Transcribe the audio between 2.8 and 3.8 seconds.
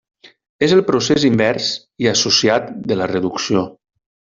de la reducció.